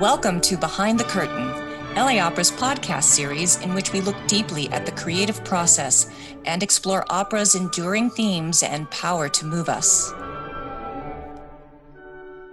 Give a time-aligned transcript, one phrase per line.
[0.00, 1.46] Welcome to Behind the Curtain,
[1.94, 6.10] LA Opera's podcast series in which we look deeply at the creative process
[6.46, 10.12] and explore opera's enduring themes and power to move us.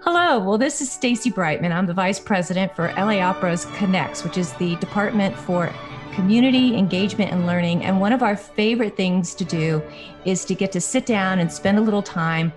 [0.02, 1.72] Hello, well, this is Stacy Brightman.
[1.72, 5.74] I'm the vice president for LA Opera's Connects, which is the department for
[6.14, 7.84] community engagement and learning.
[7.84, 9.82] And one of our favorite things to do
[10.26, 12.54] is to get to sit down and spend a little time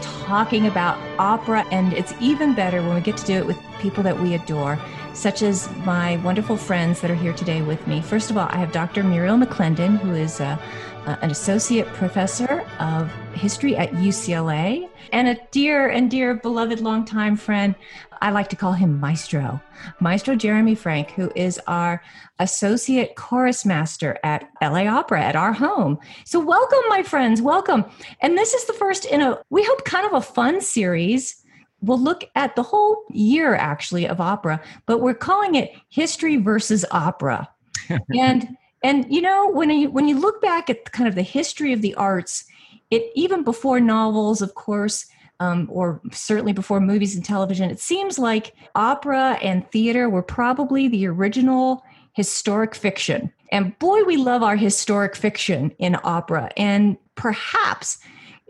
[0.00, 1.64] talking about opera.
[1.70, 4.78] And it's even better when we get to do it with people that we adore,
[5.14, 8.00] such as my wonderful friends that are here today with me.
[8.02, 9.02] First of all, I have Dr.
[9.04, 10.58] Muriel McClendon, who is a,
[11.06, 17.36] a, an associate professor of history at UCLA and a dear and dear beloved longtime
[17.36, 17.74] friend.
[18.20, 19.62] I like to call him Maestro,
[20.00, 22.02] Maestro Jeremy Frank, who is our
[22.40, 25.98] associate chorus master at LA Opera at our home.
[26.24, 27.84] So, welcome, my friends, welcome.
[28.20, 31.42] And this is the first in a, we hope, kind of a fun series.
[31.80, 36.84] We'll look at the whole year actually of opera, but we're calling it History versus
[36.90, 37.48] Opera.
[38.18, 41.72] and and you know when you when you look back at kind of the history
[41.72, 42.44] of the arts,
[42.90, 45.06] it even before novels, of course,
[45.40, 50.88] um, or certainly before movies and television, it seems like opera and theater were probably
[50.88, 53.32] the original historic fiction.
[53.52, 56.50] And boy, we love our historic fiction in opera.
[56.56, 57.98] And perhaps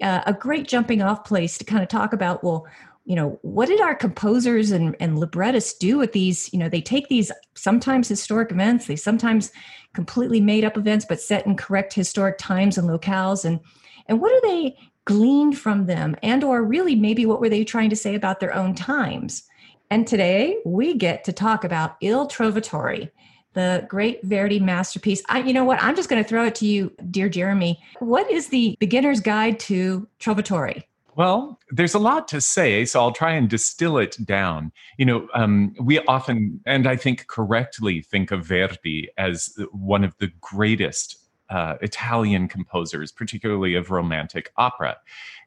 [0.00, 2.66] uh, a great jumping off place to kind of talk about well,
[3.04, 6.52] you know, what did our composers and, and librettists do with these?
[6.52, 9.50] You know, they take these sometimes historic events, they sometimes
[9.94, 13.44] completely made up events, but set in correct historic times and locales.
[13.44, 13.60] And
[14.08, 17.90] and what do they gleaned from them and or really maybe what were they trying
[17.90, 19.44] to say about their own times?
[19.90, 23.10] And today we get to talk about il trovatore
[23.54, 25.22] the great verdi masterpiece.
[25.28, 25.82] I, you know what?
[25.82, 27.82] I'm just going to throw it to you dear jeremy.
[27.98, 30.84] What is the beginner's guide to trovatore
[31.18, 34.70] well, there's a lot to say, so I'll try and distill it down.
[34.98, 40.16] You know, um, we often, and I think correctly, think of Verdi as one of
[40.18, 41.18] the greatest
[41.50, 44.98] uh, Italian composers, particularly of romantic opera.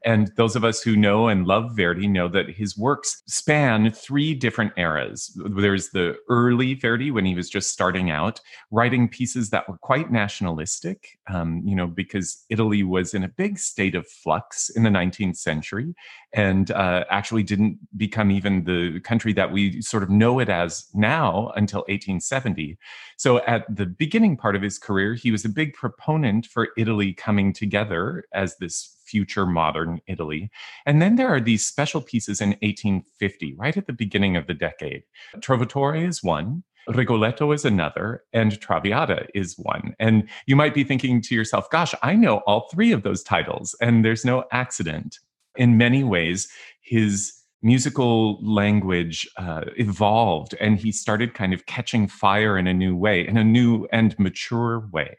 [0.04, 4.34] And those of us who know and love Verdi know that his works span three
[4.34, 5.32] different eras.
[5.36, 8.40] There's the early Verdi when he was just starting out,
[8.72, 13.60] writing pieces that were quite nationalistic, um, you know, because Italy was in a big
[13.60, 15.94] state of flux in the 19th century
[16.34, 20.86] and uh, actually didn't become even the country that we sort of know it as
[20.94, 22.78] now until 1870.
[23.18, 27.14] So at the beginning part of his career, he was a big proponent for Italy
[27.14, 30.50] coming together as this future modern Italy.
[30.86, 34.54] And then there are these special pieces in 1850, right at the beginning of the
[34.54, 35.04] decade.
[35.38, 36.64] Trovatore is one.
[36.88, 39.94] Rigoletto is another, and Traviata is one.
[40.00, 43.76] And you might be thinking to yourself, gosh, I know all three of those titles,
[43.82, 45.20] and there's no accident
[45.56, 46.48] in many ways,
[46.82, 52.96] his musical language uh, evolved and he started kind of catching fire in a new
[52.96, 55.16] way, in a new and mature way.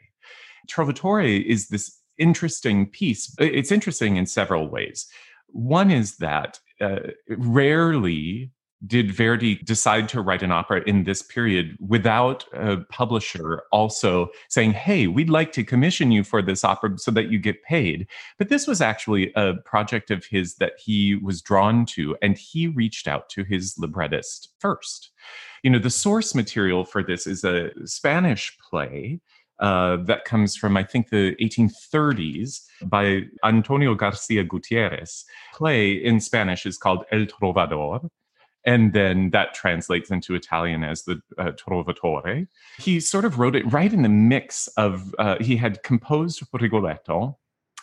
[0.69, 3.33] Trovatore is this interesting piece.
[3.39, 5.07] It's interesting in several ways.
[5.47, 8.51] One is that uh, rarely
[8.85, 14.73] did Verdi decide to write an opera in this period without a publisher also saying,
[14.73, 18.07] Hey, we'd like to commission you for this opera so that you get paid?
[18.37, 22.67] But this was actually a project of his that he was drawn to, and he
[22.67, 25.11] reached out to his librettist first.
[25.63, 29.21] You know, the source material for this is a Spanish play
[29.59, 35.25] uh, that comes from, I think, the 1830s by Antonio Garcia Gutierrez.
[35.53, 38.09] Play in Spanish is called El Trovador
[38.65, 42.47] and then that translates into Italian as the uh, Trovatore.
[42.79, 47.37] He sort of wrote it right in the mix of, uh, he had composed Rigoletto,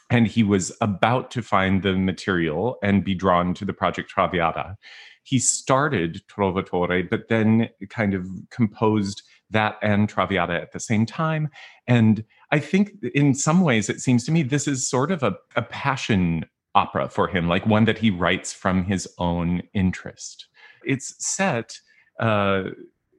[0.09, 4.77] and he was about to find the material and be drawn to the project Traviata.
[5.23, 11.49] He started Trovatore, but then kind of composed that and Traviata at the same time.
[11.87, 15.37] And I think in some ways, it seems to me this is sort of a,
[15.57, 20.47] a passion opera for him, like one that he writes from his own interest.
[20.85, 21.79] It's set.
[22.19, 22.71] Uh,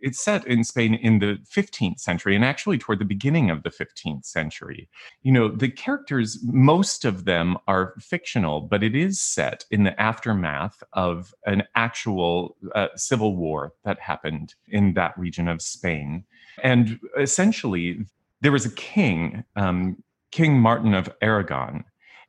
[0.01, 3.69] it's set in Spain in the 15th century and actually toward the beginning of the
[3.69, 4.89] 15th century.
[5.23, 9.99] You know, the characters, most of them are fictional, but it is set in the
[10.01, 16.23] aftermath of an actual uh, civil war that happened in that region of Spain.
[16.63, 18.05] And essentially,
[18.41, 21.83] there was a king, um, King Martin of Aragon.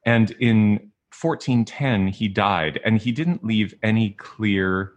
[0.05, 0.91] And in
[1.21, 4.93] 1410, he died, and he didn't leave any clear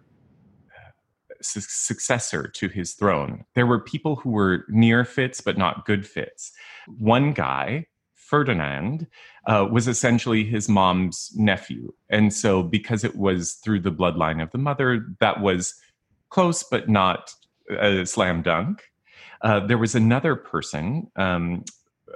[1.46, 3.46] su- successor to his throne.
[3.56, 6.52] There were people who were near fits, but not good fits.
[6.98, 9.08] One guy, Ferdinand,
[9.48, 11.94] uh, was essentially his mom's nephew.
[12.10, 15.76] And so, because it was through the bloodline of the mother, that was
[16.30, 17.34] close but not
[17.70, 18.84] a slam dunk.
[19.42, 21.64] Uh, there was another person, um,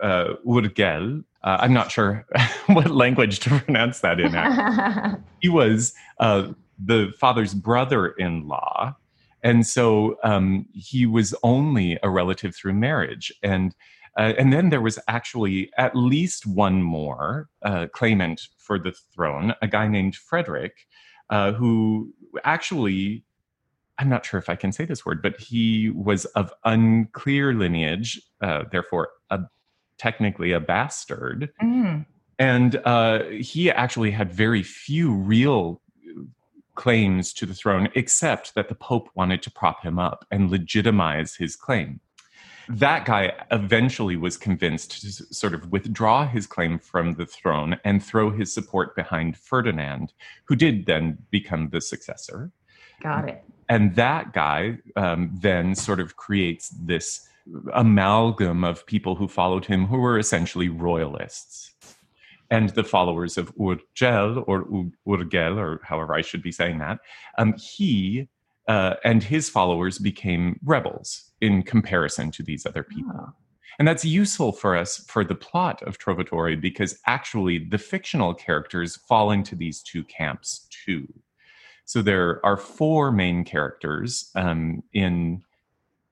[0.02, 1.24] uh, Urgel.
[1.44, 2.26] Uh, I'm not sure
[2.68, 5.24] what language to pronounce that in.
[5.42, 6.50] he was uh,
[6.84, 8.96] the father's brother-in-law,
[9.44, 13.32] and so um, he was only a relative through marriage.
[13.44, 13.76] And
[14.18, 19.54] uh, and then there was actually at least one more uh, claimant for the throne,
[19.62, 20.88] a guy named Frederick,
[21.30, 22.14] uh, who
[22.44, 23.24] actually,
[23.98, 28.20] I'm not sure if I can say this word, but he was of unclear lineage,
[28.42, 29.40] uh, therefore, a,
[29.98, 31.52] technically a bastard.
[31.62, 32.06] Mm.
[32.40, 35.82] And uh, he actually had very few real
[36.76, 41.36] claims to the throne, except that the Pope wanted to prop him up and legitimize
[41.36, 42.00] his claim
[42.70, 48.04] that guy eventually was convinced to sort of withdraw his claim from the throne and
[48.04, 50.14] throw his support behind Ferdinand,
[50.46, 52.52] who did then become the successor.
[53.02, 53.44] Got it.
[53.70, 57.28] And that guy um, then sort of creates this
[57.74, 61.74] amalgam of people who followed him who were essentially royalists.
[62.52, 64.66] And the followers of Urgel or
[65.08, 67.00] Urgel, or however I should be saying that,
[67.38, 68.28] um, he
[68.68, 73.14] uh, and his followers became rebels in comparison to these other people.
[73.16, 73.34] Oh.
[73.80, 78.98] And that's useful for us for the plot of Trovatore because actually the fictional characters
[78.98, 81.08] fall into these two camps too.
[81.86, 85.44] So there are four main characters um, in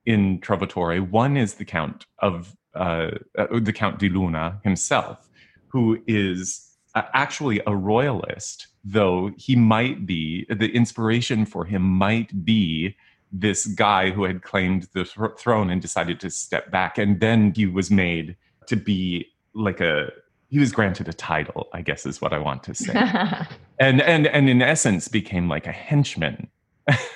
[0.06, 1.08] in Trovatore.
[1.08, 5.27] One is the Count of uh, uh, the Count di Luna himself,
[5.68, 12.44] who is uh, actually a royalist, though he might be, the inspiration for him might
[12.44, 12.96] be
[13.30, 16.98] this guy who had claimed the th- throne and decided to step back.
[16.98, 18.36] And then he was made
[18.66, 20.10] to be like a,
[20.48, 22.92] he was granted a title, I guess is what I want to say.
[23.78, 26.48] and, and, and in essence became like a henchman.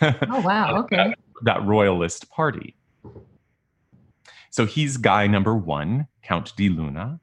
[0.03, 0.77] oh, wow.
[0.81, 0.97] Okay.
[0.97, 2.77] that, that royalist party.
[4.51, 7.21] So he's guy number one, Count di Luna.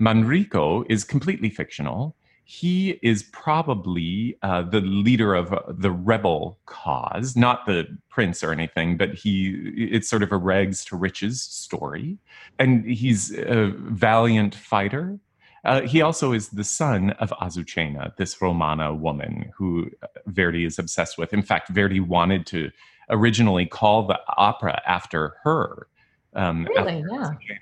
[0.00, 2.16] Manrico is completely fictional.
[2.44, 8.50] He is probably uh, the leader of uh, the rebel cause, not the prince or
[8.50, 12.18] anything, but he it's sort of a rags to riches story.
[12.58, 15.20] And he's a valiant fighter.
[15.64, 20.78] Uh, he also is the son of Azucena, this Romana woman who uh, Verdi is
[20.78, 21.32] obsessed with.
[21.34, 22.70] In fact, Verdi wanted to
[23.10, 25.86] originally call the opera after her
[26.34, 27.04] um, really?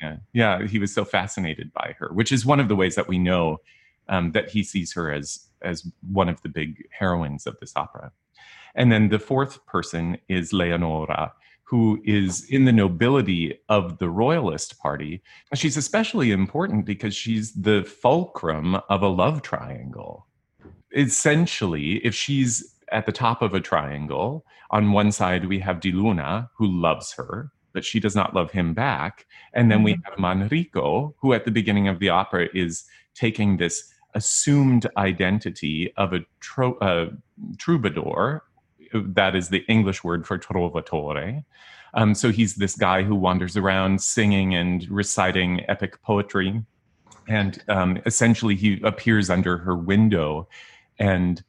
[0.00, 0.16] Yeah.
[0.32, 0.66] Yeah.
[0.66, 3.58] He was so fascinated by her, which is one of the ways that we know
[4.08, 8.12] um, that he sees her as as one of the big heroines of this opera.
[8.74, 11.32] And then the fourth person is Leonora,
[11.64, 15.22] who is in the nobility of the royalist party.
[15.54, 20.26] She's especially important because she's the fulcrum of a love triangle.
[20.96, 25.92] Essentially, if she's at the top of a triangle, on one side we have Di
[25.92, 29.24] Luna, who loves her, but she does not love him back.
[29.52, 30.02] And then we mm-hmm.
[30.02, 32.82] have Manrico, who at the beginning of the opera is
[33.14, 37.10] taking this assumed identity of a tro- uh,
[37.56, 38.42] troubadour.
[38.92, 41.44] That is the English word for trovatore.
[41.94, 46.64] Um, so he's this guy who wanders around singing and reciting epic poetry.
[47.28, 50.48] And um, essentially, he appears under her window
[50.98, 51.44] and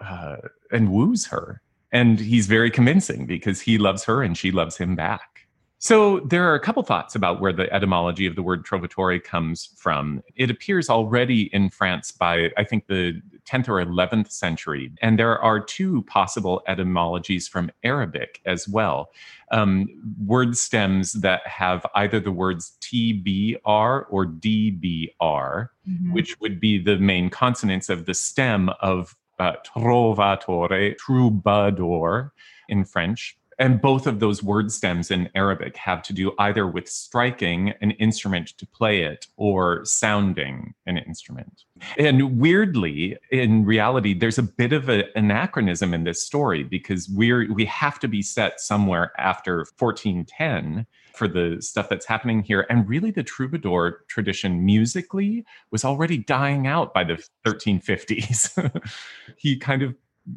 [0.00, 0.38] uh,
[0.72, 1.62] and woos her.
[1.92, 5.41] And he's very convincing because he loves her and she loves him back.
[5.82, 9.70] So there are a couple thoughts about where the etymology of the word trovatore comes
[9.76, 10.22] from.
[10.36, 14.92] It appears already in France by, I think, the 10th or 11th century.
[15.02, 19.10] And there are two possible etymologies from Arabic as well.
[19.50, 19.88] Um,
[20.24, 26.12] word stems that have either the words TBR or DBR, mm-hmm.
[26.12, 32.32] which would be the main consonants of the stem of uh, trovatore, troubadour
[32.68, 36.88] in French and both of those word stems in Arabic have to do either with
[36.88, 41.64] striking an instrument to play it or sounding an instrument.
[41.98, 47.52] And weirdly, in reality, there's a bit of an anachronism in this story because we're
[47.52, 52.66] we have to be set somewhere after 1410 for the stuff that's happening here.
[52.70, 58.82] And really, the troubadour tradition musically was already dying out by the 1350s.
[59.36, 59.94] he kind of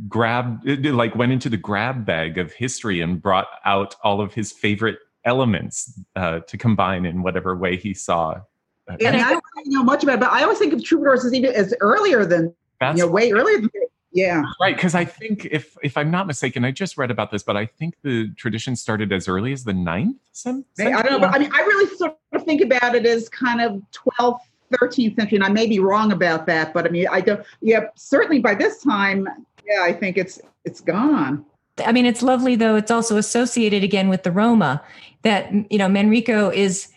[0.08, 4.52] grabbed like went into the grab bag of history and brought out all of his
[4.52, 8.40] favorite elements uh, to combine in whatever way he saw.
[8.88, 11.34] Uh, and I don't know much about it, but I always think of troubadours as
[11.34, 13.70] even as earlier than you know, way earlier than
[14.16, 14.44] yeah.
[14.62, 17.58] Right, because I think if if I'm not mistaken, I just read about this, but
[17.58, 20.94] I think the tradition started as early as the ninth century.
[20.94, 23.60] I don't know, but I mean, I really sort of think about it as kind
[23.60, 24.40] of 12th,
[24.74, 27.46] 13th century, and I may be wrong about that, but I mean, I don't.
[27.60, 29.28] Yeah, certainly by this time,
[29.68, 31.46] yeah, I think it's it's gone.
[31.86, 32.76] I mean, it's lovely though.
[32.76, 34.84] It's also associated again with the Roma.
[35.24, 36.90] That you know, Manrico is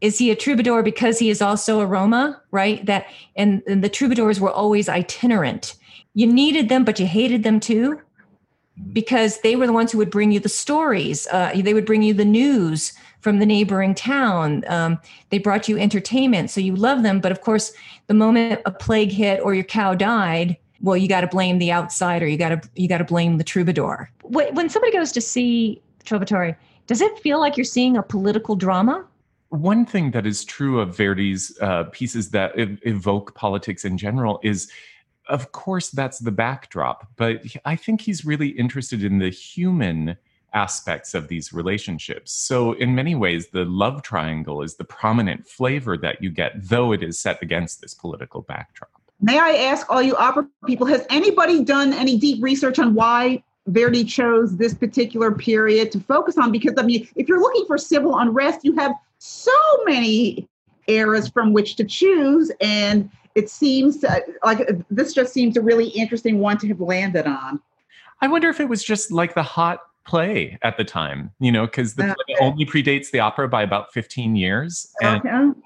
[0.00, 2.84] is he a troubadour because he is also a Roma, right?
[2.86, 3.06] That
[3.36, 5.74] and, and the troubadours were always itinerant.
[6.14, 8.00] You needed them, but you hated them too,
[8.92, 11.26] because they were the ones who would bring you the stories.
[11.28, 14.64] Uh, they would bring you the news from the neighboring town.
[14.68, 14.98] Um,
[15.30, 17.20] they brought you entertainment, so you love them.
[17.20, 17.72] But of course,
[18.06, 21.72] the moment a plague hit or your cow died, well, you got to blame the
[21.72, 22.26] outsider.
[22.26, 24.10] You got to you got to blame the troubadour.
[24.22, 26.56] When somebody goes to see Trovatore,
[26.86, 29.06] does it feel like you're seeing a political drama?
[29.50, 34.40] one thing that is true of Verdi's uh, pieces that ev- evoke politics in general
[34.42, 34.70] is,
[35.28, 37.08] of course, that's the backdrop.
[37.16, 40.16] But I think he's really interested in the human
[40.52, 42.32] aspects of these relationships.
[42.32, 46.92] So, in many ways, the love triangle is the prominent flavor that you get, though
[46.92, 48.90] it is set against this political backdrop.
[49.20, 53.42] May I ask all you opera people, has anybody done any deep research on why
[53.66, 56.52] Verdi chose this particular period to focus on?
[56.52, 59.52] Because, I mean, if you're looking for civil unrest, you have so
[59.84, 60.46] many
[60.86, 62.52] eras from which to choose.
[62.60, 66.80] And it seems to, like uh, this just seems a really interesting one to have
[66.80, 67.60] landed on.
[68.20, 71.66] I wonder if it was just like the hot play at the time, you know,
[71.66, 74.90] because the uh, play only predates the opera by about 15 years.
[75.02, 75.60] And, okay.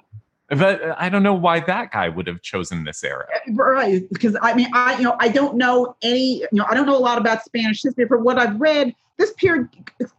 [0.51, 3.27] But I don't know why that guy would have chosen this era.
[3.51, 4.03] Right.
[4.13, 6.97] Because I mean, I, you know, I don't know any, you know, I don't know
[6.97, 8.07] a lot about Spanish history.
[8.07, 9.69] From what I've read, this period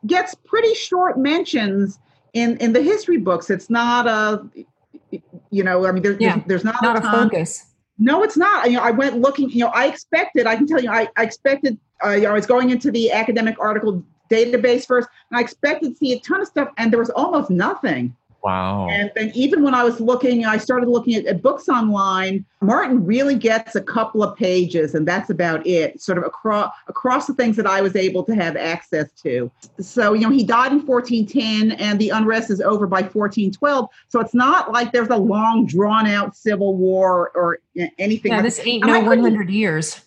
[0.05, 1.99] gets pretty short mentions
[2.33, 4.47] in in the history books it's not a
[5.49, 7.65] you know i mean there, yeah, there's, there's not, not a, a focus
[7.99, 10.81] no it's not you know i went looking you know i expected i can tell
[10.81, 14.85] you i, I expected uh, you know, i was going into the academic article database
[14.85, 18.15] first and i expected to see a ton of stuff and there was almost nothing
[18.43, 18.87] Wow.
[18.89, 22.43] And then even when I was looking, I started looking at, at, books online.
[22.61, 27.27] Martin really gets a couple of pages, and that's about it, sort of across across
[27.27, 29.51] the things that I was able to have access to.
[29.79, 33.89] So, you know, he died in 1410 and the unrest is over by 1412.
[34.07, 38.31] So it's not like there's a long drawn out civil war or, or anything.
[38.31, 40.01] Yeah, like this ain't no 100 years.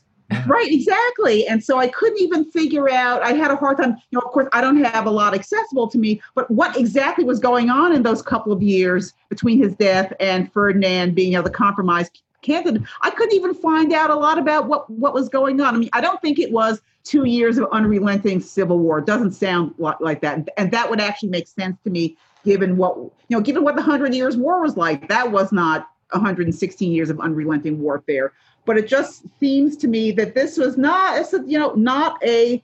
[0.47, 4.19] Right exactly and so i couldn't even figure out i had a hard time you
[4.19, 7.39] know of course i don't have a lot accessible to me but what exactly was
[7.39, 11.43] going on in those couple of years between his death and ferdinand being you know,
[11.43, 15.61] the compromised candidate i couldn't even find out a lot about what what was going
[15.61, 15.75] on.
[15.75, 19.33] I mean i don't think it was two years of unrelenting civil war it doesn't
[19.33, 23.41] sound like that and that would actually make sense to me given what you know
[23.41, 27.81] given what the hundred years war was like that was not 116 years of unrelenting
[27.81, 28.33] warfare
[28.67, 32.23] but it just seems to me that this was not, it's a, you know, not
[32.25, 32.63] a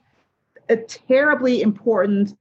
[0.69, 2.37] a terribly important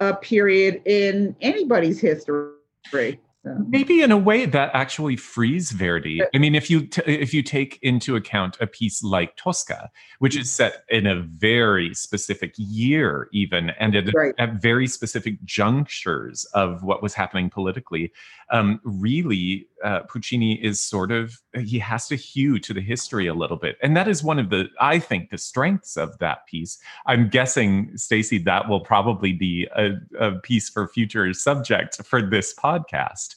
[0.00, 3.20] uh, period in anybody's history.
[3.44, 6.22] Maybe in a way that actually frees Verdi.
[6.32, 10.36] I mean, if you t- if you take into account a piece like Tosca, which
[10.36, 14.32] is set in a very specific year, even and at, right.
[14.38, 18.12] at very specific junctures of what was happening politically,
[18.50, 23.34] um, really uh, Puccini is sort of he has to hew to the history a
[23.34, 26.78] little bit, and that is one of the I think the strengths of that piece.
[27.06, 32.54] I'm guessing, Stacy, that will probably be a, a piece for future subject for this
[32.54, 33.31] podcast.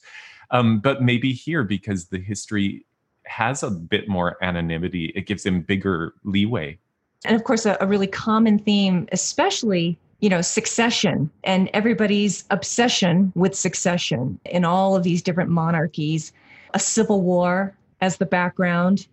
[0.51, 2.85] Um, but maybe here, because the history
[3.25, 6.77] has a bit more anonymity, it gives him bigger leeway.
[7.25, 13.31] And of course, a, a really common theme, especially you know succession and everybody's obsession
[13.35, 16.31] with succession in all of these different monarchies
[16.73, 19.07] a civil war as the background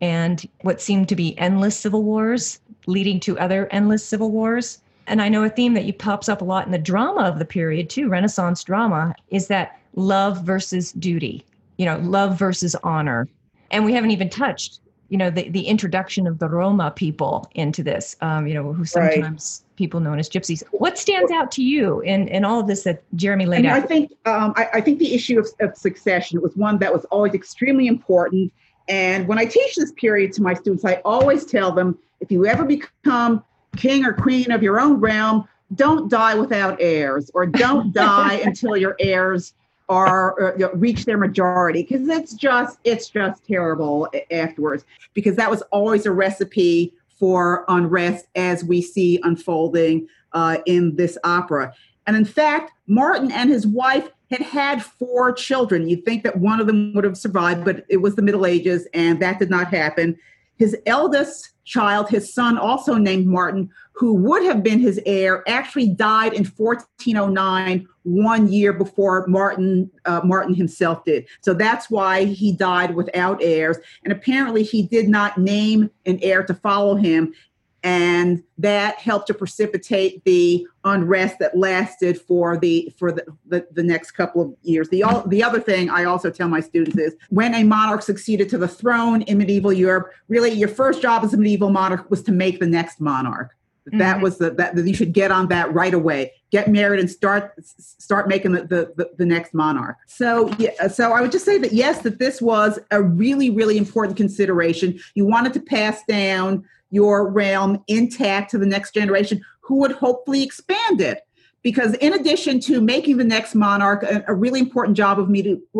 [0.00, 5.22] and what seemed to be endless civil wars leading to other endless civil wars and
[5.22, 7.88] i know a theme that pops up a lot in the drama of the period
[7.88, 11.44] too renaissance drama is that love versus duty,
[11.76, 13.28] you know, love versus honor.
[13.70, 17.82] And we haven't even touched, you know, the, the introduction of the Roma people into
[17.82, 19.76] this, um, you know, who sometimes right.
[19.76, 20.62] people known as gypsies.
[20.72, 23.76] What stands out to you in, in all of this that Jeremy laid out?
[23.76, 27.04] I think, um, I, I, think the issue of, of succession was one that was
[27.06, 28.52] always extremely important.
[28.88, 32.46] And when I teach this period to my students, I always tell them if you
[32.46, 33.44] ever become
[33.76, 38.76] king or queen of your own realm, don't die without heirs or don't die until
[38.76, 39.54] your heirs
[39.92, 44.84] are uh, reach their majority because it's just it's just terrible afterwards
[45.14, 51.18] because that was always a recipe for unrest as we see unfolding uh, in this
[51.24, 51.72] opera.
[52.06, 55.88] And in fact martin and his wife had had four children.
[55.88, 58.88] You'd think that one of them would have survived but it was the middle ages
[58.94, 60.18] and that did not happen
[60.62, 65.88] his eldest child, his son, also named Martin, who would have been his heir, actually
[65.88, 71.26] died in 1409, one year before Martin uh, Martin himself did.
[71.40, 73.76] So that's why he died without heirs.
[74.04, 77.34] And apparently, he did not name an heir to follow him.
[77.82, 83.82] And that helped to precipitate the unrest that lasted for the for the, the, the,
[83.82, 84.88] next couple of years.
[84.88, 88.48] The all, the other thing i also tell my students is when a monarch succeeded
[88.50, 92.22] to the throne in medieval europe really your first job as a medieval monarch was
[92.22, 93.54] to make the next monarch.
[93.88, 93.98] Mm-hmm.
[93.98, 96.32] that was the that, that you should get on that right away.
[96.52, 98.62] Get married and start start making the,
[98.96, 99.96] the, the, next monarch.
[100.06, 103.76] So yeah so i would just say that yes that this was a really really
[103.76, 105.00] important consideration.
[105.14, 110.44] You wanted to pass down your realm intact to the next generation who would hopefully
[110.44, 111.26] expand it.
[111.62, 115.28] Because in addition to making the next monarch, a, a really important job of,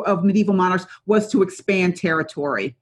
[0.07, 2.77] of medieval monarchs was to expand territory.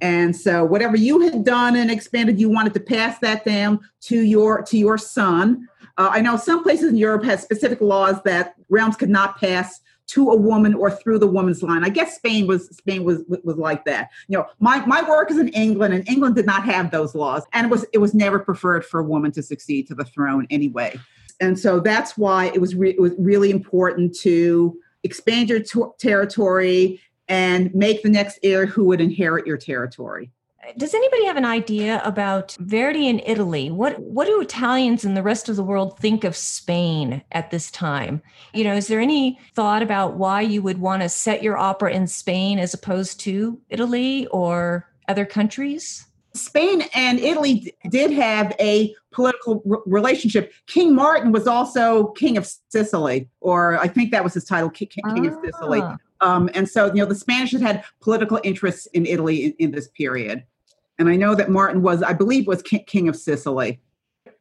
[0.00, 4.20] And so whatever you had done and expanded, you wanted to pass that down to
[4.20, 5.68] your to your son.
[5.96, 9.80] Uh, I know some places in Europe had specific laws that realms could not pass
[10.10, 11.84] to a woman or through the woman's line.
[11.84, 14.10] I guess Spain was Spain was was like that.
[14.28, 17.44] You know, my my work is in England, and England did not have those laws,
[17.52, 20.46] and it was it was never preferred for a woman to succeed to the throne
[20.50, 20.98] anyway.
[21.40, 25.60] And so that's why it was re- it was really important to expand your
[25.98, 30.30] territory and make the next heir who would inherit your territory.
[30.76, 33.70] Does anybody have an idea about Verdi in Italy?
[33.70, 37.70] What what do Italians and the rest of the world think of Spain at this
[37.70, 38.22] time?
[38.52, 41.92] You know, is there any thought about why you would want to set your opera
[41.92, 46.06] in Spain as opposed to Italy or other countries?
[46.34, 50.52] Spain and Italy did have a political r- relationship.
[50.66, 54.88] King Martin was also king of Sicily, or I think that was his title, King,
[54.88, 55.28] king ah.
[55.28, 55.82] of Sicily.
[56.20, 59.70] Um, and so, you know, the Spanish had had political interests in Italy in, in
[59.72, 60.44] this period.
[61.00, 63.80] And I know that Martin was, I believe, was king of Sicily.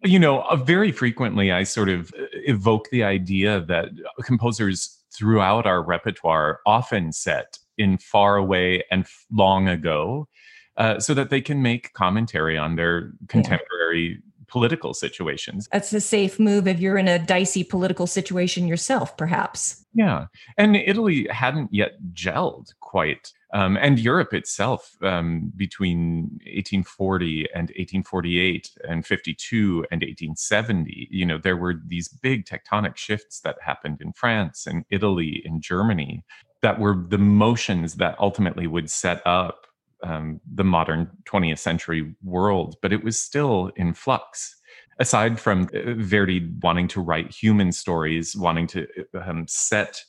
[0.04, 3.90] You know, uh, very frequently I sort of uh, evoke the idea that
[4.24, 10.28] composers throughout our repertoire often set in far away and long ago
[10.76, 14.18] uh, so that they can make commentary on their contemporary yeah.
[14.50, 15.68] Political situations.
[15.72, 19.86] That's a safe move if you're in a dicey political situation yourself, perhaps.
[19.94, 20.28] Yeah.
[20.58, 28.72] And Italy hadn't yet gelled quite um, and Europe itself, um, between 1840 and 1848
[28.88, 34.14] and 52 and 1870, you know, there were these big tectonic shifts that happened in
[34.14, 36.24] France and Italy and Germany
[36.62, 39.66] that were the motions that ultimately would set up
[40.04, 42.76] um, the modern 20th century world.
[42.82, 44.56] But it was still in flux
[45.00, 48.88] aside from uh, Verdi wanting to write human stories, wanting to
[49.26, 50.04] um, set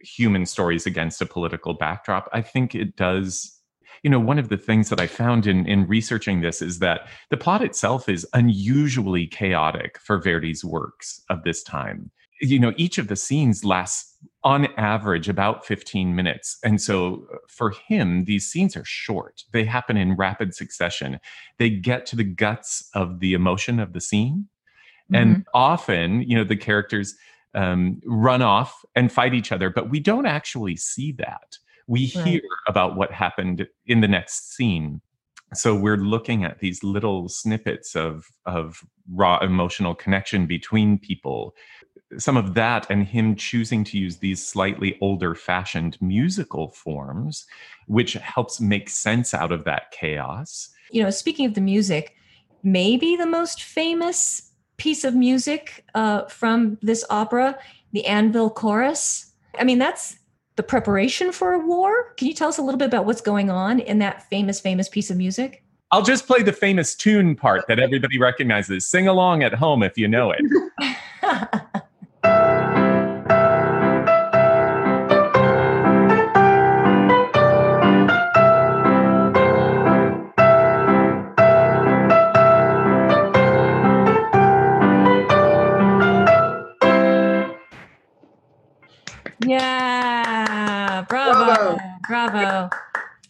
[0.00, 3.56] human stories against a political backdrop, I think it does.
[4.02, 7.08] You know, one of the things that I found in, in researching this is that
[7.28, 12.10] the plot itself is unusually chaotic for Verdi's works of this time.
[12.40, 16.58] You know, each of the scenes lasts on average about 15 minutes.
[16.64, 19.44] And so uh, for him, these scenes are short.
[19.52, 21.20] They happen in rapid succession.
[21.58, 24.48] They get to the guts of the emotion of the scene.
[25.12, 25.14] Mm-hmm.
[25.14, 27.14] And often, you know, the characters
[27.54, 31.58] um, run off and fight each other, but we don't actually see that.
[31.86, 32.26] We right.
[32.26, 35.00] hear about what happened in the next scene.
[35.54, 41.54] So we're looking at these little snippets of of raw emotional connection between people.
[42.18, 47.46] Some of that and him choosing to use these slightly older fashioned musical forms,
[47.86, 50.70] which helps make sense out of that chaos.
[50.90, 52.14] You know, speaking of the music,
[52.62, 57.58] maybe the most famous piece of music uh, from this opera,
[57.92, 59.32] the Anvil Chorus.
[59.58, 60.16] I mean, that's
[60.60, 62.12] the preparation for a war.
[62.18, 64.90] Can you tell us a little bit about what's going on in that famous, famous
[64.90, 65.64] piece of music?
[65.90, 68.86] I'll just play the famous tune part that everybody recognizes.
[68.86, 70.42] Sing along at home if you know it.
[89.46, 92.70] Yeah, bravo, bravo, bravo.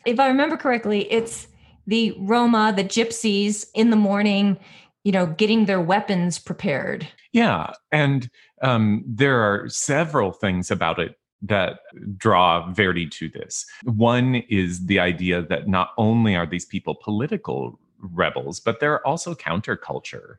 [0.07, 1.49] If I remember correctly, it's
[1.87, 4.59] the Roma, the gypsies in the morning,
[5.05, 7.07] you know, getting their weapons prepared.
[7.33, 8.29] Yeah, and
[8.63, 11.81] um, there are several things about it that
[12.17, 13.65] draw Verdi to this.
[13.85, 19.35] One is the idea that not only are these people political rebels, but they're also
[19.35, 20.37] counterculture.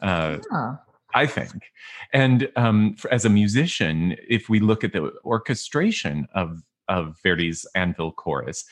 [0.00, 0.76] Uh, yeah.
[1.14, 1.70] I think.
[2.12, 7.64] And um, for, as a musician, if we look at the orchestration of of Verdi's
[7.74, 8.66] Anvil Chorus,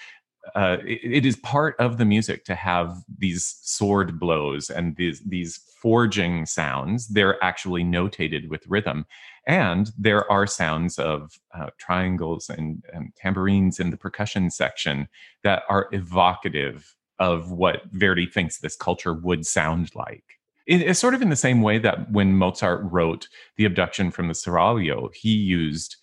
[0.55, 5.21] uh, it, it is part of the music to have these sword blows and these
[5.21, 7.09] these forging sounds.
[7.09, 9.07] They're actually notated with rhythm,
[9.47, 15.09] and there are sounds of uh, triangles and, and tambourines in the percussion section
[15.43, 20.41] that are evocative of what Verdi thinks this culture would sound like.
[20.67, 24.35] It's sort of in the same way that when Mozart wrote the abduction from the
[24.35, 25.97] Seraglio, he used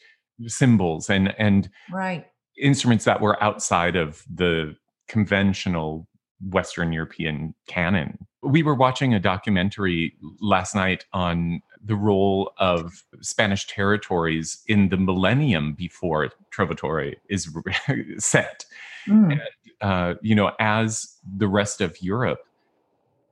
[0.48, 2.26] cymbals and and right
[2.62, 4.76] instruments that were outside of the
[5.08, 6.08] conventional
[6.42, 8.18] Western European canon.
[8.42, 14.98] We were watching a documentary last night on the role of Spanish territories in the
[14.98, 17.50] millennium before Trovatore is
[18.18, 18.66] set.
[19.08, 19.32] Mm.
[19.34, 19.42] And,
[19.82, 22.40] uh, you know, as the rest of Europe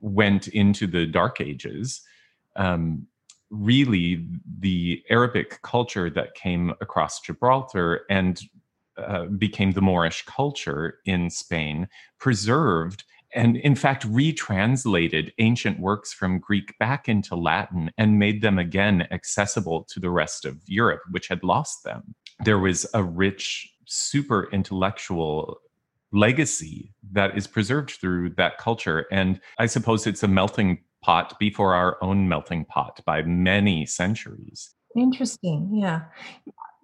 [0.01, 2.01] went into the Dark Ages,
[2.55, 3.07] um,
[3.49, 4.25] really
[4.59, 8.41] the Arabic culture that came across Gibraltar and
[8.97, 11.87] uh, became the Moorish culture in Spain
[12.19, 18.57] preserved and in fact retranslated ancient works from Greek back into Latin and made them
[18.57, 22.15] again accessible to the rest of Europe, which had lost them.
[22.43, 25.59] There was a rich, super intellectual
[26.11, 29.05] legacy that is preserved through that culture.
[29.11, 34.73] And I suppose it's a melting pot before our own melting pot by many centuries.
[34.95, 35.69] Interesting.
[35.73, 36.01] Yeah.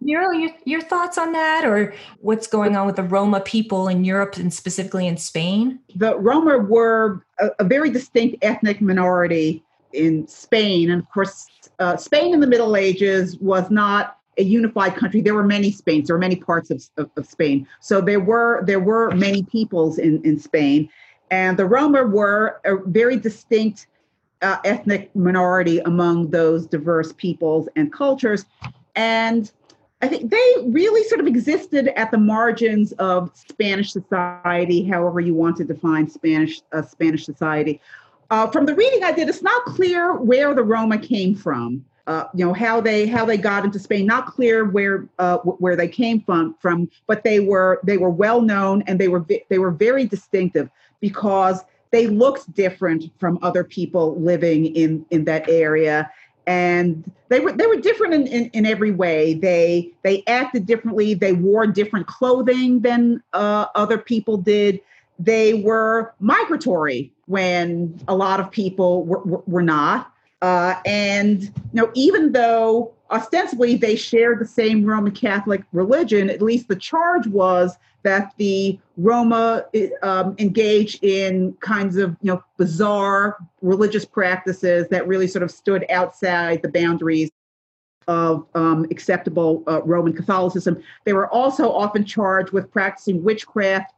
[0.01, 4.03] Muriel, your, your thoughts on that or what's going on with the Roma people in
[4.03, 5.79] Europe and specifically in Spain?
[5.95, 10.91] The Roma were a, a very distinct ethnic minority in Spain.
[10.91, 11.47] And of course,
[11.79, 15.21] uh, Spain in the Middle Ages was not a unified country.
[15.21, 16.07] There were many Spains.
[16.07, 17.67] There were many parts of, of, of, Spain.
[17.79, 20.89] So there were there were many peoples in, in Spain.
[21.31, 23.87] And the Roma were a very distinct
[24.41, 28.45] uh, ethnic minority among those diverse peoples and cultures.
[28.95, 29.51] And
[30.01, 35.33] I think they really sort of existed at the margins of Spanish society, however you
[35.33, 37.79] want to define Spanish uh, Spanish society.
[38.29, 41.85] Uh, from the reading I did, it's not clear where the Roma came from.
[42.05, 44.05] Uh, you know how they how they got into Spain.
[44.05, 48.41] Not clear where uh, where they came from from, but they were they were well
[48.41, 54.19] known and they were they were very distinctive because they looked different from other people
[54.19, 56.11] living in in that area
[56.45, 59.33] and they were they were different in, in, in, every way.
[59.33, 61.13] They they acted differently.
[61.13, 64.81] They wore different clothing than uh, other people did.
[65.19, 70.12] They were migratory when a lot of people were, were, were not.
[70.43, 76.41] Uh, and you know, even though ostensibly they shared the same Roman Catholic religion, at
[76.41, 79.63] least the charge was that the Roma
[80.01, 85.85] um, engaged in kinds of you know bizarre religious practices that really sort of stood
[85.89, 87.31] outside the boundaries
[88.09, 90.83] of um, acceptable uh, Roman Catholicism.
[91.05, 93.93] They were also often charged with practicing witchcraft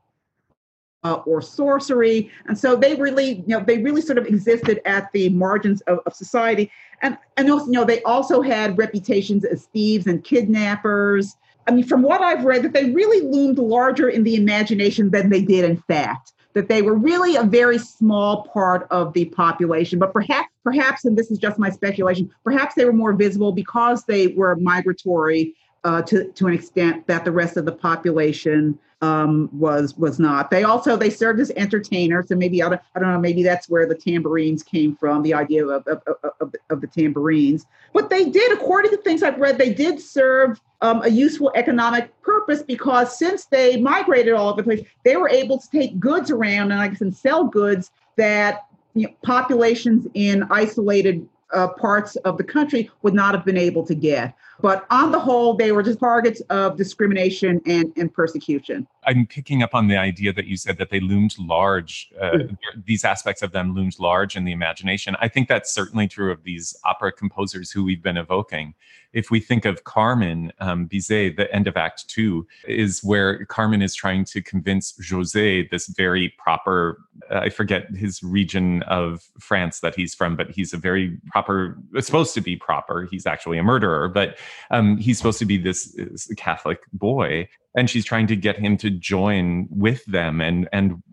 [1.05, 2.31] uh, or sorcery.
[2.47, 5.99] And so they really, you know, they really sort of existed at the margins of,
[6.07, 6.71] of society.
[7.03, 11.37] And, and also, you know, they also had reputations as thieves and kidnappers.
[11.67, 15.29] I mean, from what I've read, that they really loomed larger in the imagination than
[15.29, 16.33] they did in fact.
[16.53, 21.17] That they were really a very small part of the population, but perhaps, perhaps, and
[21.17, 25.53] this is just my speculation, perhaps they were more visible because they were migratory
[25.85, 30.49] uh, to to an extent that the rest of the population um, was was not.
[30.49, 33.69] They also they served as entertainers, and maybe I don't, I don't know, maybe that's
[33.69, 37.67] where the tambourines came from, the idea of of, of, of, of the tambourines.
[37.93, 42.09] But they did, according to things I've read, they did serve um, a useful economic
[42.23, 46.31] purpose because since they migrated all over the place, they were able to take goods
[46.31, 52.15] around and I guess and sell goods that you know, populations in isolated uh, parts
[52.17, 54.35] of the country would not have been able to get.
[54.61, 58.87] But on the whole, they were just targets of discrimination and, and persecution.
[59.05, 62.57] I'm picking up on the idea that you said that they loomed large, uh, mm.
[62.85, 65.15] these aspects of them loomed large in the imagination.
[65.19, 68.73] I think that's certainly true of these opera composers who we've been evoking.
[69.15, 73.81] If we think of Carmen um, Bizet, the end of Act Two is where Carmen
[73.81, 76.99] is trying to convince José, this very proper,
[77.31, 81.77] uh, I forget his region of France that he's from, but he's a very proper,
[82.01, 83.07] supposed to be proper.
[83.09, 84.37] He's actually a murderer, but
[84.69, 87.47] um, he's supposed to be this, this Catholic boy
[87.77, 91.03] and she's trying to get him to join with them and and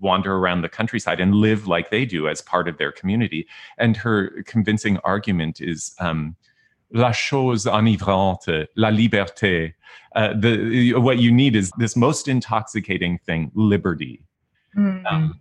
[0.00, 3.46] wander around the countryside and live like they do as part of their community.
[3.78, 6.36] And her convincing argument is um,
[6.92, 9.74] la chose enivrante, la liberté.
[10.16, 14.22] Uh, the what you need is this most intoxicating thing, liberty.
[14.76, 15.04] Mm.
[15.10, 15.40] Um,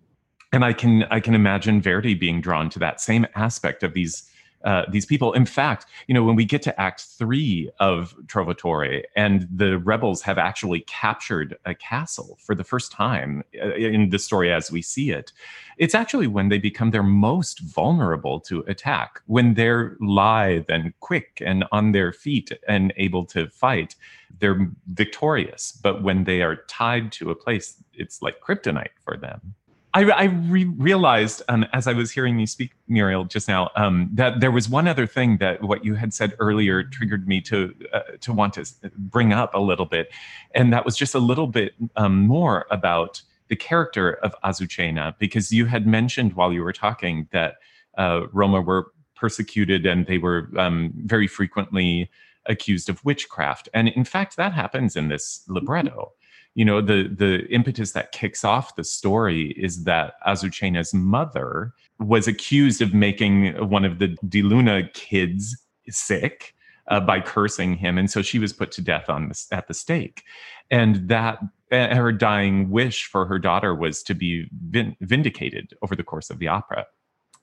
[0.52, 4.30] and I can I can imagine Verdi being drawn to that same aspect of these
[4.64, 5.34] uh, these people.
[5.34, 10.22] In fact, you know, when we get to Act Three of Trovatore, and the rebels
[10.24, 14.82] have actually captured a castle for the first time uh, in the story as we
[14.82, 15.32] see it,
[15.78, 19.22] it's actually when they become their most vulnerable to attack.
[19.28, 23.96] When they're lithe and quick and on their feet and able to fight,
[24.40, 25.72] they're victorious.
[25.82, 29.56] But when they are tied to a place, it's like kryptonite for them.
[29.94, 34.10] I, I re- realized um, as I was hearing you speak, Muriel, just now, um,
[34.14, 37.74] that there was one other thing that what you had said earlier triggered me to
[37.92, 38.66] uh, to want to
[38.98, 40.12] bring up a little bit,
[40.54, 45.52] and that was just a little bit um, more about the character of Azucena, because
[45.52, 47.56] you had mentioned while you were talking that
[47.98, 52.12] uh, Roma were persecuted and they were um, very frequently
[52.46, 56.12] accused of witchcraft, and in fact, that happens in this libretto
[56.56, 62.28] you know the the impetus that kicks off the story is that Azucena's mother was
[62.28, 65.58] accused of making one of the Di Luna kids
[65.90, 66.54] sick
[66.88, 69.74] uh, by cursing him, and so she was put to death on the, at the
[69.74, 70.24] stake.
[70.72, 71.40] And that
[71.72, 76.30] uh, her dying wish for her daughter was to be vin- vindicated over the course
[76.30, 76.86] of the opera.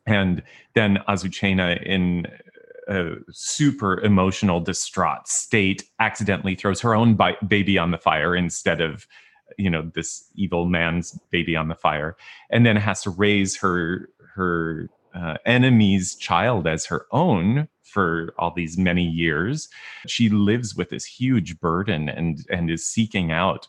[0.07, 0.42] And
[0.75, 2.27] then Azucena, in
[2.88, 8.81] a super emotional, distraught state, accidentally throws her own bi- baby on the fire instead
[8.81, 9.07] of,
[9.59, 12.16] you know, this evil man's baby on the fire,
[12.51, 18.53] and then has to raise her her uh, enemy's child as her own for all
[18.55, 19.68] these many years.
[20.07, 23.66] She lives with this huge burden and and is seeking out,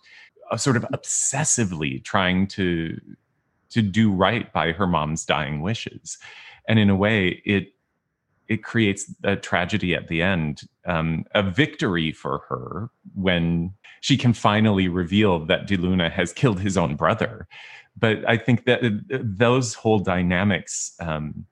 [0.51, 2.99] uh, sort of obsessively trying to
[3.69, 6.17] to do right by her mom's dying wishes,
[6.67, 7.73] and in a way, it
[8.47, 14.33] it creates a tragedy at the end, um, a victory for her when she can
[14.33, 17.47] finally reveal that Di Luna has killed his own brother.
[17.97, 21.45] But I think that uh, those whole dynamics um,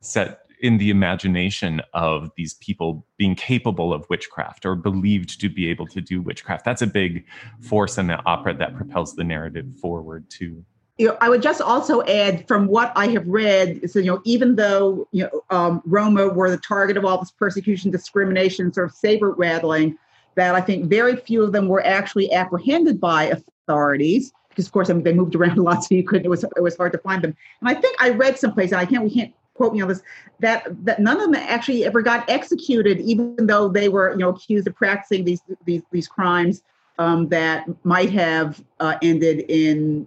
[0.00, 5.68] set in the imagination of these people being capable of witchcraft or believed to be
[5.68, 6.64] able to do witchcraft.
[6.64, 7.26] That's a big
[7.60, 10.64] force in the opera that propels the narrative forward too
[10.98, 14.22] you know, I would just also add from what I have read, so you know,
[14.24, 18.88] even though you know um, Roma were the target of all this persecution, discrimination, sort
[18.88, 19.98] of saber rattling,
[20.36, 24.88] that I think very few of them were actually apprehended by authorities because, of course,
[24.88, 26.24] I mean, they moved around a lot, so you couldn't.
[26.24, 27.36] It was it was hard to find them.
[27.60, 30.02] And I think I read someplace, and I can't we can't quote me on this
[30.40, 34.30] that that none of them actually ever got executed, even though they were you know
[34.30, 36.62] accused of practicing these these these crimes
[36.98, 40.06] um, that might have uh, ended in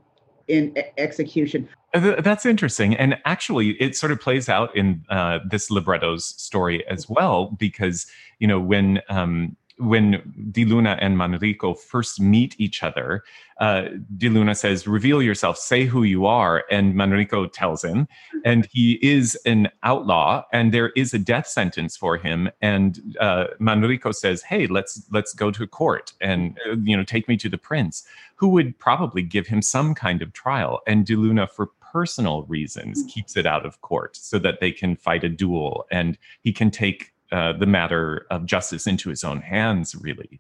[0.49, 1.69] in execution.
[1.93, 2.95] That's interesting.
[2.95, 8.05] And actually, it sort of plays out in uh, this libretto's story as well, because,
[8.39, 13.23] you know, when um, when Di Luna and Manrico first meet each other,
[13.59, 13.83] uh,
[14.17, 18.07] Di Luna says, "Reveal yourself, say who you are," and Manrico tells him,
[18.43, 22.49] and he is an outlaw, and there is a death sentence for him.
[22.61, 27.27] And uh, Manrico says, "Hey, let's let's go to court, and uh, you know, take
[27.27, 31.15] me to the prince, who would probably give him some kind of trial." And Di
[31.15, 35.29] Luna, for personal reasons, keeps it out of court so that they can fight a
[35.29, 40.39] duel, and he can take uh, the matter of justice into his own hands, really.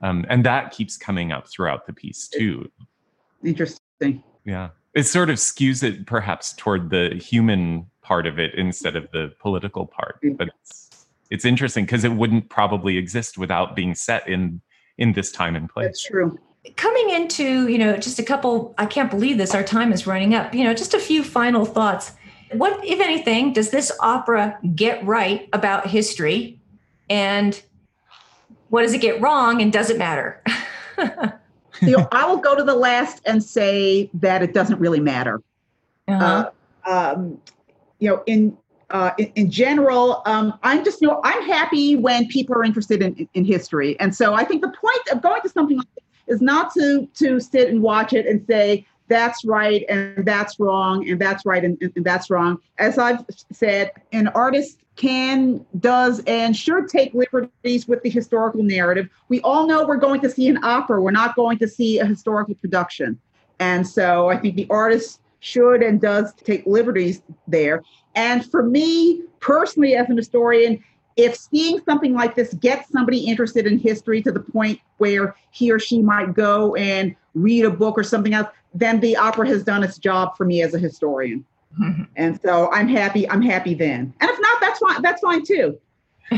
[0.00, 2.70] Um, and that keeps coming up throughout the piece too.
[3.44, 4.22] Interesting.
[4.44, 9.10] Yeah, it sort of skews it perhaps toward the human part of it instead of
[9.12, 10.18] the political part.
[10.36, 14.60] But it's it's interesting because it wouldn't probably exist without being set in
[14.98, 15.86] in this time and place.
[15.86, 16.38] That's true
[16.76, 20.32] coming into you know just a couple i can't believe this our time is running
[20.34, 22.12] up you know just a few final thoughts
[22.54, 26.60] what, if anything, does this opera get right about history?
[27.08, 27.60] And
[28.68, 29.60] what does it get wrong?
[29.60, 30.42] And does it matter?
[31.82, 35.42] you know, I will go to the last and say that it doesn't really matter.
[36.08, 36.50] Uh-huh.
[36.86, 37.40] Uh, um,
[37.98, 38.56] you know, in,
[38.90, 43.02] uh, in, in general, um, I'm just, you know, I'm happy when people are interested
[43.02, 43.98] in, in history.
[44.00, 47.08] And so I think the point of going to something like this is not to
[47.14, 51.64] to sit and watch it and say, that's right and that's wrong and that's right
[51.64, 52.58] and, and, that's wrong.
[52.78, 59.08] As I've said, an artist can, does, and should take liberties with the historical narrative.
[59.28, 62.06] We all know we're going to see an opera, we're not going to see a
[62.06, 63.18] historical production.
[63.58, 67.82] And so I think the artist should and does take liberties there.
[68.14, 70.82] And for me personally, as an historian,
[71.16, 75.70] if seeing something like this gets somebody interested in history to the point where he
[75.70, 79.62] or she might go and read a book or something else, then the opera has
[79.62, 81.44] done its job for me as a historian.
[82.16, 83.28] and so I'm happy.
[83.30, 84.14] I'm happy then.
[84.20, 85.02] And if not, that's fine.
[85.02, 85.78] That's fine too.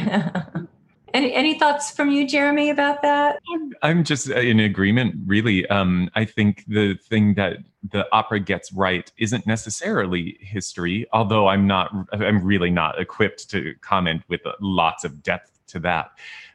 [1.14, 3.40] any any thoughts from you, Jeremy, about that?
[3.52, 5.14] I'm, I'm just in agreement.
[5.26, 7.58] Really, um, I think the thing that
[7.90, 11.06] the opera gets right isn't necessarily history.
[11.12, 11.92] Although I'm not.
[12.12, 16.12] I'm really not equipped to comment with lots of depth to that.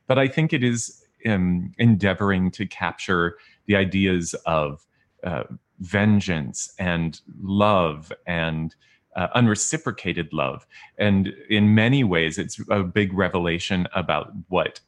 [0.07, 4.85] But I think it is um, endeavoring to capture the ideas of
[5.23, 5.43] uh,
[5.79, 8.75] vengeance and love and
[9.15, 10.65] uh, unreciprocated love.
[10.97, 14.79] And in many ways, it's a big revelation about what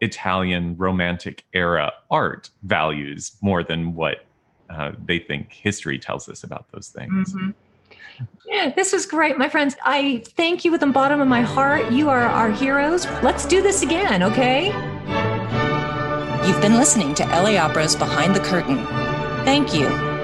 [0.00, 4.24] Italian Romantic era art values more than what
[4.70, 7.34] uh, they think history tells us about those things.
[7.34, 7.50] Mm-hmm.
[8.74, 9.76] This was great, my friends.
[9.84, 11.92] I thank you with the bottom of my heart.
[11.92, 13.06] You are our heroes.
[13.22, 14.66] Let's do this again, okay?
[16.46, 18.84] You've been listening to LA Opera's Behind the Curtain.
[19.44, 19.88] Thank you,